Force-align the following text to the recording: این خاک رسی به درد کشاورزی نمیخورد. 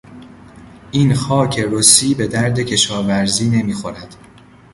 این 0.91 1.13
خاک 1.13 1.59
رسی 1.59 2.13
به 2.13 2.27
درد 2.27 2.59
کشاورزی 2.59 3.49
نمیخورد. 3.49 4.15